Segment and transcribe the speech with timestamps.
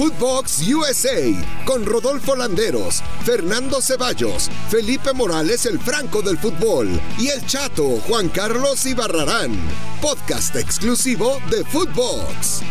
[0.00, 1.30] Footbox USA
[1.66, 8.30] con Rodolfo Landeros, Fernando Ceballos, Felipe Morales el Franco del Fútbol y el Chato Juan
[8.30, 9.52] Carlos Ibarrarán.
[10.00, 12.62] Podcast exclusivo de Footbox.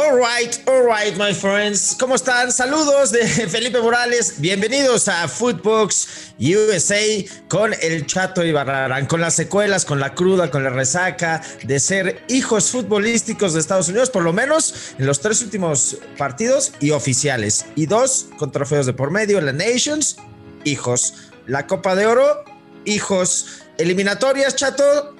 [0.00, 1.94] Alright, alright, my friends.
[2.00, 2.50] ¿Cómo están?
[2.50, 4.36] Saludos de Felipe Morales.
[4.38, 7.02] Bienvenidos a Footbox USA
[7.48, 11.78] con el Chato y Barrarán, con las secuelas, con la cruda, con la resaca de
[11.78, 16.92] ser hijos futbolísticos de Estados Unidos, por lo menos en los tres últimos partidos y
[16.92, 17.66] oficiales.
[17.76, 20.16] Y dos con trofeos de por medio, la Nations,
[20.64, 21.12] hijos.
[21.46, 22.44] La Copa de Oro,
[22.86, 23.64] hijos.
[23.76, 25.14] Eliminatorias, Chato,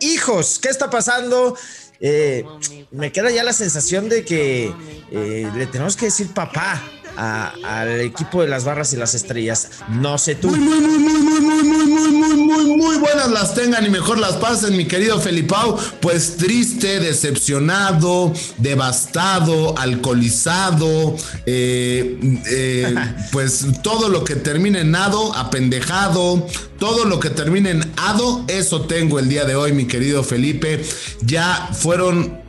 [0.00, 0.58] hijos.
[0.58, 1.54] ¿Qué está pasando?
[2.04, 2.44] Eh,
[2.90, 4.74] me queda ya la sensación de que
[5.12, 6.82] eh, le tenemos que decir papá
[7.16, 9.70] al equipo de las barras y las estrellas.
[9.88, 10.48] No sé tú.
[10.48, 11.22] Muy, muy, muy,
[12.64, 15.78] muy, buenas las tengan y mejor las pasen, mi querido Felipao.
[16.00, 22.18] Pues triste, decepcionado, devastado, alcoholizado, eh,
[23.32, 26.46] pues todo lo que termine en nado, apendejado,
[26.78, 30.84] todo lo que termine en ado, eso tengo el día de hoy, mi querido Felipe.
[31.22, 32.42] Ya fueron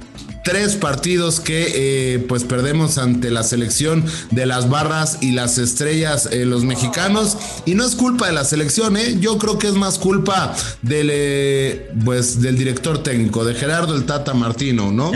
[0.43, 1.71] tres partidos que
[2.13, 7.37] eh, pues perdemos ante la selección de las barras y las estrellas eh, los mexicanos.
[7.65, 9.17] Y no es culpa de la selección eh.
[9.19, 14.05] Yo creo que es más culpa del eh, pues del director técnico de Gerardo el
[14.05, 15.11] Tata Martino no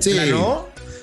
[0.00, 0.16] sí.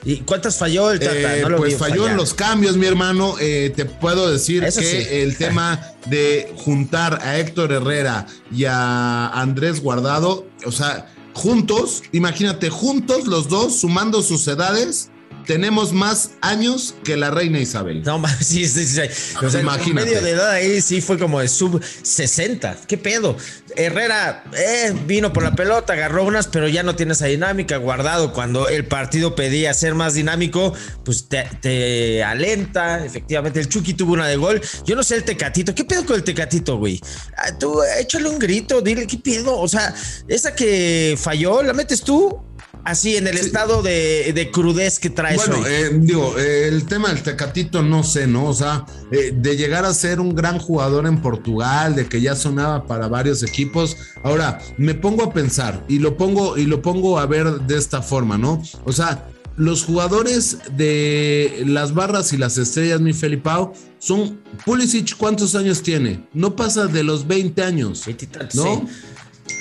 [0.06, 1.50] ¿Y cuántas falló el Tata?
[1.50, 3.36] No pues falló en los cambios, mi hermano.
[3.38, 10.48] te puedo decir que el tema de juntar a Héctor Herrera y a Andrés Guardado,
[10.66, 11.08] o sea,
[11.40, 15.10] juntos, imagínate, juntos los dos, sumando sus edades,
[15.46, 18.04] tenemos más años que la reina Isabel.
[18.04, 19.02] No, sí, sí, sí.
[19.44, 20.06] O sea, Imagínate.
[20.06, 22.78] medio de edad ahí sí fue como de sub 60.
[22.88, 23.36] ¿Qué pedo?
[23.76, 27.78] Herrera eh, vino por la pelota, agarró unas, pero ya no tiene esa dinámica.
[27.78, 30.74] Guardado cuando el partido pedía ser más dinámico,
[31.04, 33.06] pues te, alenta.
[33.06, 34.62] Efectivamente, el Chucky tuvo una de gol.
[34.86, 35.74] Yo no sé el Tecatito.
[35.74, 37.00] ¿Qué pedo con el Tecatito, güey?
[37.38, 39.58] Ah, tú échale un grito, dile qué pedo.
[39.58, 39.94] O sea,
[40.28, 42.49] esa que falló, ¿la metes tú?
[42.84, 45.36] Así, en el estado de, crudez que trae.
[45.36, 48.46] Bueno, eh, digo, el tema del Tecatito no sé, ¿no?
[48.46, 52.36] O sea, eh, de llegar a ser un gran jugador en Portugal, de que ya
[52.36, 53.98] sonaba para varios equipos.
[54.24, 58.02] Ahora, me pongo a pensar y lo pongo, y lo pongo a ver de esta
[58.02, 58.62] forma, ¿no?
[58.86, 59.28] O sea,
[59.60, 64.40] los jugadores de las barras y las estrellas, mi Felipao, son.
[64.66, 66.28] Pulisic, ¿cuántos años tiene?
[66.34, 68.06] No pasa de los 20 años.
[68.54, 68.88] ¿no?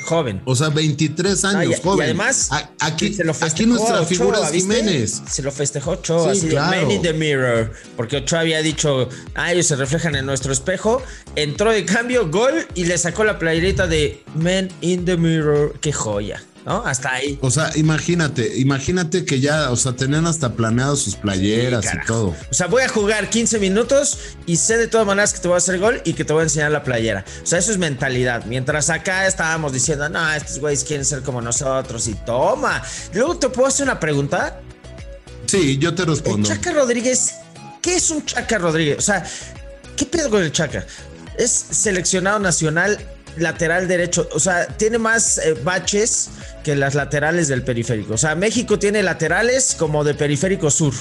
[0.04, 0.41] Joven.
[0.44, 1.99] O sea, 23 años, joven.
[1.99, 2.50] Y además,
[2.81, 5.22] aquí, se lo aquí nuestra figura es Jiménez.
[5.28, 7.72] Se lo festejó Ochoa, sí, Man in the Mirror.
[7.97, 11.03] Porque Ochoa había dicho, ah, ellos se reflejan en nuestro espejo.
[11.37, 15.78] Entró de cambio, gol y le sacó la playerita de Man in the Mirror.
[15.81, 16.43] Qué joya.
[16.68, 16.84] ¿No?
[16.84, 17.38] Hasta ahí.
[17.40, 22.36] O sea, imagínate, imagínate que ya, o sea, tenían hasta planeado sus playeras y todo.
[22.50, 25.54] O sea, voy a jugar 15 minutos y sé de todas maneras que te voy
[25.54, 27.24] a hacer gol y que te voy a enseñar la playera.
[27.42, 28.44] O sea, eso es mentalidad.
[28.44, 32.82] Mientras acá estábamos diciendo, no, estos güeyes quieren ser como nosotros y toma.
[33.14, 34.60] Luego te puedo hacer una pregunta.
[35.46, 36.46] Sí, yo te respondo.
[36.46, 37.36] Chaca Rodríguez,
[37.80, 38.98] ¿qué es un Chaca Rodríguez?
[38.98, 39.24] O sea,
[39.96, 40.86] ¿qué pedo con el Chaca?
[41.38, 42.98] Es seleccionado nacional
[43.41, 44.28] lateral derecho.
[44.32, 46.31] O sea, tiene más eh, baches
[46.62, 48.15] que las laterales del periférico.
[48.15, 50.94] O sea, México tiene laterales como de periférico sur.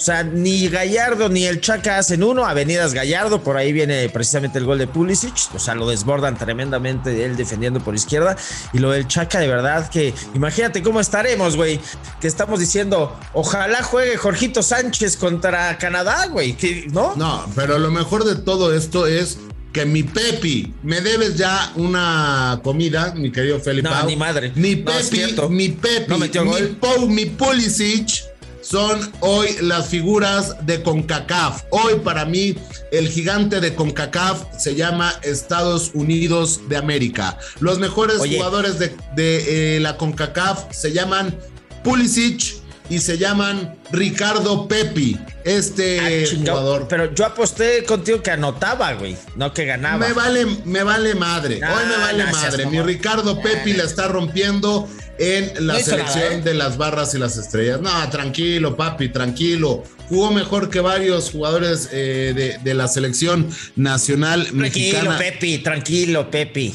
[0.00, 2.46] O sea, ni Gallardo ni el Chaca hacen uno.
[2.46, 5.34] Avenidas Gallardo, por ahí viene precisamente el gol de Pulisic.
[5.54, 8.34] O sea, lo desbordan tremendamente él defendiendo por izquierda.
[8.72, 11.78] Y lo del Chaca, de verdad que imagínate cómo estaremos, güey.
[12.18, 16.56] Que estamos diciendo, ojalá juegue Jorgito Sánchez contra Canadá, güey.
[16.92, 17.14] ¿No?
[17.16, 19.36] No, pero lo mejor de todo esto es
[19.72, 23.88] que mi Pepi, me debes ya una comida, mi querido Felipe.
[23.88, 24.52] No, ni madre.
[24.54, 28.30] Mi Pepi, mi Pepi, mi Pau, mi Pulisic
[28.62, 31.64] son hoy las figuras de CONCACAF.
[31.70, 32.56] Hoy para mí
[32.92, 37.38] el gigante de CONCACAF se llama Estados Unidos de América.
[37.60, 41.36] Los mejores jugadores de, de eh, la CONCACAF se llaman
[41.82, 42.59] Pulisic,
[42.90, 46.86] y se llaman Ricardo Pepi, este ah, jugador.
[46.88, 50.06] Pero yo aposté contigo que anotaba, güey, no que ganaba.
[50.06, 51.60] Me vale, me vale madre.
[51.62, 52.66] Hoy me vale madre.
[52.66, 54.88] Mi Ricardo Pepi la está rompiendo
[55.20, 56.40] en la selección ¿eh?
[56.42, 57.80] de las barras y las estrellas.
[57.80, 59.84] No, tranquilo, papi, tranquilo.
[60.08, 65.16] Jugó mejor que varios jugadores eh, de, la selección nacional tranquilo, mexicana.
[65.16, 66.74] Tranquilo, Pepi, tranquilo, Pepi.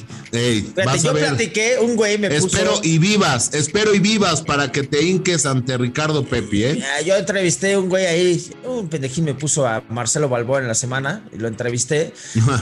[1.04, 2.48] Yo platiqué, un güey me puso.
[2.48, 6.84] Espero y vivas, espero y vivas para que te hinques ante Ricardo Pepi, ¿eh?
[7.06, 11.26] Yo entrevisté un güey ahí, un pendejín me puso a Marcelo Balboa en la semana
[11.34, 12.14] y lo entrevisté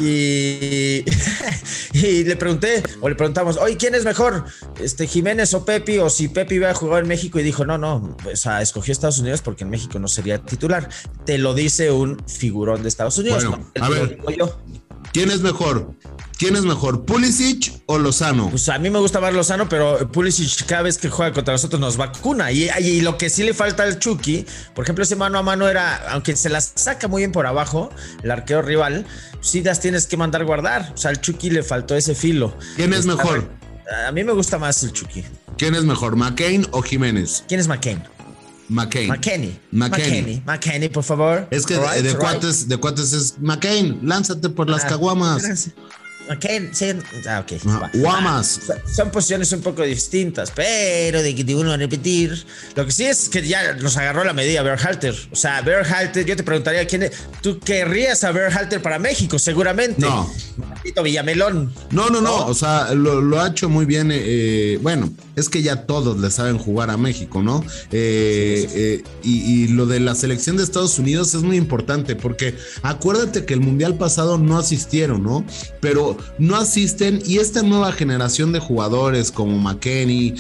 [0.02, 1.04] y,
[1.94, 4.46] y le pregunté, o le preguntamos, oye, ¿quién es mejor?
[4.80, 5.73] Este, Jiménez o Pepi?
[5.74, 8.62] Pepi o si Pepi iba a jugar en México y dijo, no, no, o sea,
[8.62, 10.88] escogió Estados Unidos porque en México no sería titular.
[11.26, 13.44] Te lo dice un figurón de Estados Unidos.
[13.44, 14.20] Bueno, a ver,
[15.12, 15.96] ¿quién es mejor?
[16.38, 18.52] ¿Quién es mejor, Pulisic o Lozano?
[18.52, 21.82] Pues a mí me gusta más Lozano, pero Pulisic cada vez que juega contra nosotros
[21.82, 22.52] nos vacuna.
[22.52, 25.68] Y, y lo que sí le falta al Chucky, por ejemplo, ese mano a mano
[25.68, 27.90] era, aunque se las saca muy bien por abajo,
[28.22, 29.08] el arqueo rival,
[29.42, 30.92] sí las tienes que mandar guardar.
[30.94, 32.56] O sea, al Chucky le faltó ese filo.
[32.76, 33.50] ¿Quién es mejor?
[34.08, 35.24] A mí me gusta más el Chucky.
[35.58, 37.44] ¿Quién es mejor, McCain o Jiménez?
[37.48, 38.04] ¿Quién es McCain?
[38.70, 39.08] McCain.
[39.08, 39.60] McKenny.
[39.72, 40.42] McKenny.
[40.46, 41.48] McKenny, por favor.
[41.52, 45.70] Es que de, cuates, de cuates es McCain, lánzate por las ah, caguamas.
[46.30, 46.94] Ok, sí,
[47.28, 47.92] ah, ok.
[47.96, 48.62] Guamas.
[48.96, 52.46] Son, posiciones un poco distintas, pero de que uno a repetir.
[52.76, 55.14] Lo que sí es que ya nos agarró la medida Berhalter.
[55.32, 57.12] O sea, Berhalter, yo te preguntaría quién
[57.42, 59.38] ¿Tú querrías a Berhalter para México?
[59.38, 60.00] Seguramente.
[60.00, 60.32] No.
[61.04, 61.72] Villamelón.
[61.92, 62.48] No, no, no.
[62.48, 64.10] O sea, lo, ha hecho muy bien.
[64.12, 67.64] Eh, bueno, es que ya todos le saben jugar a México, ¿no?
[67.92, 72.56] Eh, eh, y, y lo de la selección de Estados Unidos es muy importante porque
[72.82, 75.46] acuérdate que el mundial pasado no asistieron, ¿no?
[75.80, 80.36] Pero no asisten y esta nueva generación de jugadores como McKenny,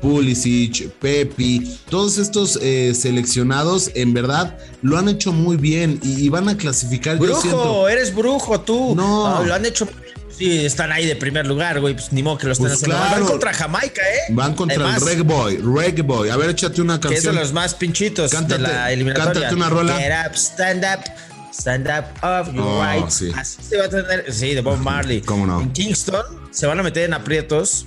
[0.00, 6.56] Pulisic, Pepi, todos estos seleccionados en verdad lo han hecho muy bien y, van a
[6.58, 7.16] clasificar.
[7.16, 8.94] Brujo, eres brujo tú.
[8.94, 9.42] No.
[9.42, 9.83] lo han hecho
[10.36, 11.94] Sí, están ahí de primer lugar, güey.
[11.94, 12.98] Pues ni modo que lo estén pues haciendo.
[12.98, 14.20] Van contra Jamaica, ¿eh?
[14.30, 16.30] Van contra el Reg Boy, Reg Boy.
[16.30, 17.12] A ver, échate una canción.
[17.12, 19.32] Que es de los más pinchitos de la eliminatoria.
[19.32, 19.96] Cántate una rola.
[19.98, 21.04] Get up, stand up.
[21.56, 23.22] Stand Up of Your oh, Rights.
[23.36, 24.32] Así se va a tener.
[24.32, 25.20] Sí, de Bob Marley.
[25.20, 25.60] ¿Cómo no?
[25.60, 27.86] En Kingston se van a meter en aprietos.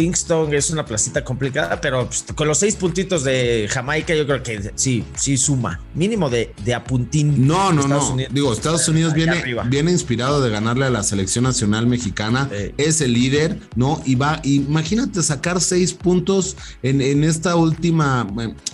[0.00, 4.42] Kingston es una placita complicada, pero pues, con los seis puntitos de Jamaica, yo creo
[4.42, 5.78] que sí, sí suma.
[5.94, 7.46] Mínimo de, de apuntín.
[7.46, 8.16] No, no, no.
[8.30, 12.48] Digo, Estados Unidos viene, viene inspirado de ganarle a la selección nacional mexicana.
[12.78, 14.02] Es el líder, ¿no?
[14.06, 18.26] Y va, imagínate sacar seis puntos en, en esta última,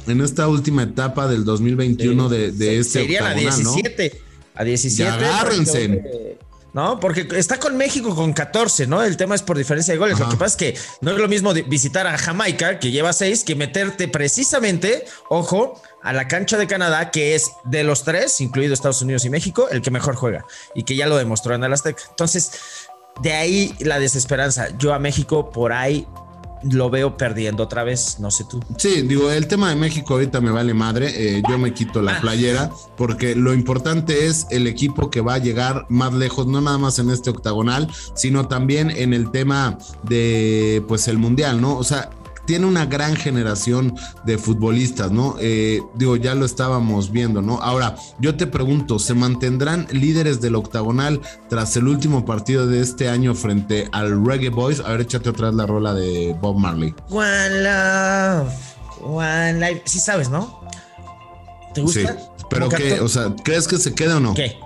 [0.06, 4.20] en esta última etapa del 2021 de, de este Sería la 17
[4.54, 5.10] a 17.
[5.10, 6.38] agárrense.
[6.76, 7.00] ¿No?
[7.00, 9.02] Porque está con México con 14, ¿no?
[9.02, 10.18] El tema es por diferencia de goles.
[10.20, 13.44] Lo que pasa es que no es lo mismo visitar a Jamaica, que lleva 6,
[13.44, 18.74] que meterte precisamente, ojo, a la cancha de Canadá, que es de los tres, incluido
[18.74, 20.44] Estados Unidos y México, el que mejor juega
[20.74, 22.02] y que ya lo demostró en el Azteca.
[22.10, 22.52] Entonces,
[23.22, 24.68] de ahí la desesperanza.
[24.76, 26.06] Yo a México por ahí
[26.70, 28.60] lo veo perdiendo otra vez, no sé tú.
[28.78, 32.16] Sí, digo, el tema de México ahorita me vale madre, eh, yo me quito la
[32.16, 32.20] ah.
[32.20, 36.78] playera porque lo importante es el equipo que va a llegar más lejos, no nada
[36.78, 41.76] más en este octagonal, sino también en el tema de, pues, el mundial, ¿no?
[41.76, 42.10] O sea,
[42.46, 43.94] tiene una gran generación
[44.24, 45.36] de futbolistas, ¿no?
[45.40, 47.60] Eh, digo, ya lo estábamos viendo, ¿no?
[47.60, 53.08] Ahora, yo te pregunto, ¿se mantendrán líderes del octagonal tras el último partido de este
[53.08, 54.80] año frente al Reggae Boys?
[54.80, 56.94] A ver, échate vez la rola de Bob Marley.
[57.10, 58.52] One Love,
[59.02, 59.82] One Life.
[59.84, 60.60] Sí sabes, ¿no?
[61.74, 62.00] ¿Te gusta?
[62.00, 62.06] Sí,
[62.48, 63.00] pero ¿qué?
[63.00, 64.34] O sea, ¿crees que se quede o no?
[64.34, 64.56] ¿Qué?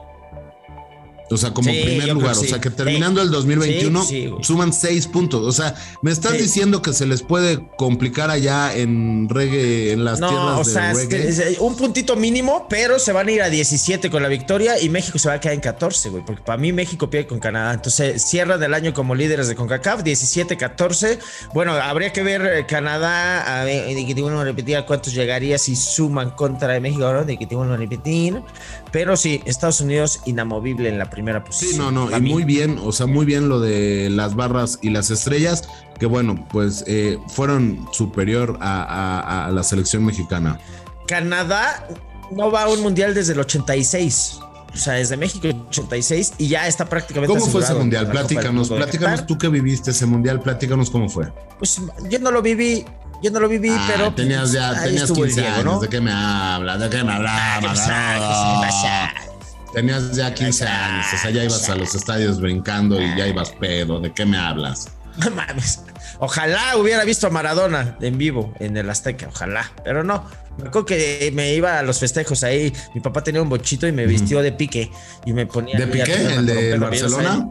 [1.31, 2.37] O sea, como primer lugar.
[2.37, 4.07] O sea, que terminando el 2021
[4.43, 5.47] suman seis puntos.
[5.47, 10.19] O sea, me estás diciendo que se les puede complicar allá en reggae, en las
[10.19, 14.23] tierras o sea, de un puntito mínimo, pero se van a ir a 17 con
[14.23, 16.25] la victoria y México se va a quedar en 14, güey.
[16.25, 17.75] Porque para mí México pierde con Canadá.
[17.75, 21.19] Entonces, cierra del año como líderes de CONCACAF, 17-14.
[21.55, 25.77] Bueno, habría que ver eh, Canadá, a ver, de que tengo repetir cuántos llegaría si
[25.77, 27.25] suman contra de México, ¿no?
[27.25, 28.43] De que tengo repetir.
[28.91, 31.73] Pero sí, Estados Unidos inamovible en la primera primera posición.
[31.73, 34.89] Sí, no, no, y muy bien, o sea, muy bien lo de las barras y
[34.89, 40.59] las estrellas, que bueno, pues eh, fueron superior a, la selección mexicana.
[41.07, 41.87] Canadá
[42.31, 44.39] no va a un mundial desde el 86.
[44.73, 47.35] O sea, desde México 86 y ya está prácticamente.
[47.35, 48.09] ¿Cómo fue ese mundial?
[48.09, 51.31] Platícanos, platícanos tú que viviste ese mundial, platícanos cómo fue.
[51.59, 52.87] Pues yo no lo viví,
[53.21, 54.15] yo no lo viví, ah, pero.
[54.15, 56.81] Tenías ya, tenías 15 años, ¿de qué me hablas?
[56.81, 57.65] ¿De qué me hablas?
[59.73, 63.51] Tenías ya 15 años, o sea, ya ibas a los estadios brincando y ya ibas
[63.53, 64.01] pedo.
[64.01, 64.89] ¿De qué me hablas?
[65.17, 65.83] No mames.
[66.19, 70.25] Ojalá hubiera visto a Maradona en vivo en el Azteca, ojalá, pero no.
[70.59, 72.73] Me acuerdo que me iba a los festejos ahí.
[72.95, 74.91] Mi papá tenía un bochito y me vistió de pique
[75.25, 75.79] y me ponía.
[75.79, 76.15] ¿De pique?
[76.15, 77.49] ¿El de Barcelona?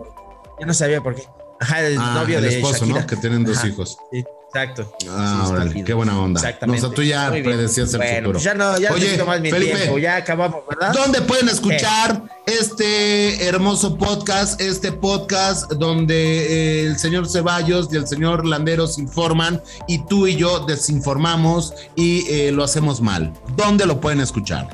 [0.59, 1.23] Yo no sabía por qué.
[1.59, 3.05] Ajá, el ah, novio el de esposo, ¿no?
[3.05, 3.97] Que tienen dos hijos.
[4.11, 4.23] Sí.
[4.49, 4.91] Exacto.
[5.07, 6.39] Ah, qué buena onda.
[6.39, 6.83] Exactamente.
[6.83, 8.31] O sea, tú ya predecías el futuro.
[8.31, 10.91] Pues ya no, ya Oye, más mi Felipe, tiempo, ya acabamos, ¿verdad?
[10.91, 14.59] ¿Dónde pueden escuchar este hermoso podcast?
[14.59, 20.35] Este podcast donde eh, el señor Ceballos y el señor Landeros informan y tú y
[20.35, 23.31] yo desinformamos y eh, lo hacemos mal.
[23.55, 24.67] ¿Dónde lo pueden escuchar?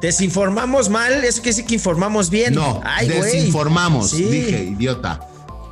[0.00, 2.54] Desinformamos mal, eso quiere decir que informamos bien.
[2.54, 5.20] No, desinformamos, dije, idiota.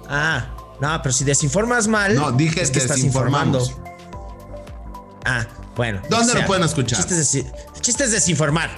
[0.08, 3.62] Ah, no, pero si desinformas mal, no, dije es que estás informando.
[5.24, 6.02] Ah, bueno.
[6.08, 6.98] ¿Dónde lo pueden escuchar?
[6.98, 7.44] Chistes,
[7.80, 8.70] chistes desinformar.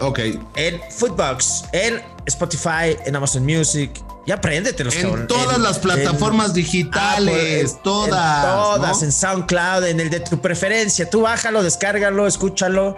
[0.00, 0.20] Ok.
[0.56, 3.90] En Footbox, en Spotify, en Amazon Music.
[4.26, 4.40] Ya
[4.84, 8.44] los En todas las plataformas digitales, todas.
[8.44, 11.08] todas, en SoundCloud, en el de tu preferencia.
[11.08, 12.96] Tú bájalo, descárgalo, escúchalo.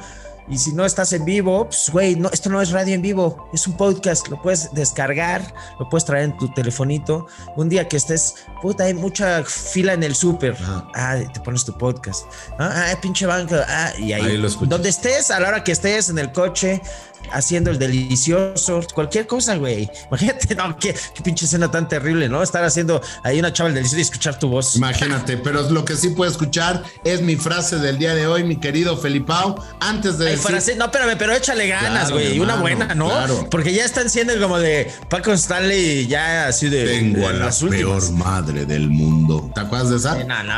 [0.50, 3.48] Y si no estás en vivo, pues, güey, no, esto no es radio en vivo,
[3.52, 4.28] es un podcast.
[4.28, 7.26] Lo puedes descargar, lo puedes traer en tu telefonito.
[7.56, 10.56] Un día que estés, puta, hay mucha fila en el súper.
[10.94, 12.24] Ah, te pones tu podcast.
[12.58, 13.56] Ah, ah pinche banco.
[13.66, 16.80] Ah, y ahí, ahí donde estés, a la hora que estés en el coche,
[17.32, 19.88] haciendo el delicioso, cualquier cosa, güey.
[20.08, 22.42] Imagínate, no, qué, pinche escena tan terrible, ¿no?
[22.42, 24.76] Estar haciendo ahí una chava el delicioso y escuchar tu voz.
[24.76, 28.56] Imagínate, pero lo que sí puedo escuchar es mi frase del día de hoy, mi
[28.56, 29.64] querido Felipao.
[29.80, 30.36] Antes de.
[30.76, 32.38] no, espérame, pero échale ganas, güey.
[32.40, 33.08] una buena, ¿no?
[33.08, 33.48] Claro.
[33.50, 36.84] Porque ya están siendo como de Paco Stanley, ya así de.
[36.84, 39.50] Tengo a la peor madre del mundo.
[39.54, 40.14] ¿Te acuerdas de esa?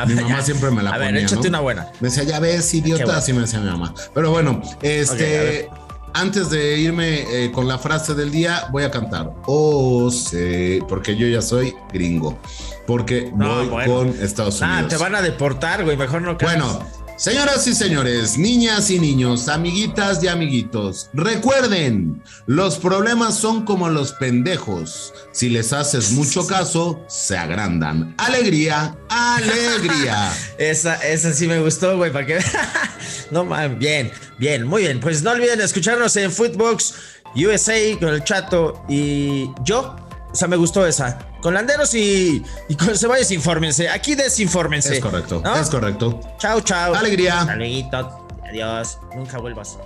[0.06, 1.08] mi mamá siempre me la ponía.
[1.08, 1.88] A ver, échate una buena.
[2.00, 3.94] Me decía, ya ves, idiota, así me decía mi mamá.
[4.14, 5.68] Pero bueno, este
[6.14, 9.33] antes de irme eh, con la frase del día, voy a cantar.
[9.47, 12.38] Oh, sí, porque yo ya soy gringo.
[12.87, 14.83] Porque voy con Estados Unidos.
[14.85, 15.97] Ah, te van a deportar, güey.
[15.97, 16.81] Mejor no Bueno,
[17.20, 24.12] Señoras y señores, niñas y niños, amiguitas y amiguitos, recuerden, los problemas son como los
[24.12, 25.12] pendejos.
[25.30, 28.14] Si les haces mucho caso, se agrandan.
[28.16, 30.32] Alegría, alegría.
[30.58, 32.38] esa, esa sí me gustó, güey, para que...
[33.30, 34.98] no, man, bien, bien, muy bien.
[34.98, 36.94] Pues no olviden escucharnos en Footbox
[37.36, 39.94] USA con el chato y yo.
[40.32, 41.18] O sea, me gustó esa.
[41.42, 43.88] Con Landeros y, y con Ceballos, infórmense.
[43.88, 44.96] Aquí desinfórmense.
[44.96, 45.42] Es correcto.
[45.60, 46.20] Es correcto.
[46.38, 46.94] Chao, chao.
[46.94, 47.44] Alegría.
[47.44, 48.26] Saludito.
[48.49, 48.99] Adiós.
[49.14, 49.78] Nunca vuelvas.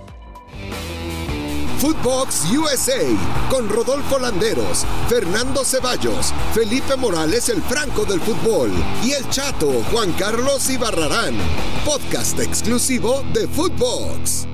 [1.79, 2.99] Footbox USA
[3.49, 8.71] con Rodolfo Landeros, Fernando Ceballos, Felipe Morales, el Franco del Fútbol
[9.03, 11.35] y el Chato Juan Carlos Ibarrarán.
[11.83, 14.47] Podcast exclusivo de Footbox.